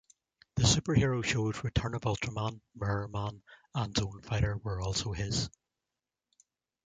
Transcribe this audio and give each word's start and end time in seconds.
The 0.55 0.63
superhero 0.63 1.23
shows 1.23 1.63
"Return 1.63 1.93
of 1.93 2.05
Ultraman", 2.07 2.61
"Mirrorman", 2.75 3.43
and 3.75 3.95
"Zone 3.95 4.23
Fighter" 4.23 4.57
were 4.57 4.81
also 4.81 5.11
his. 5.11 5.47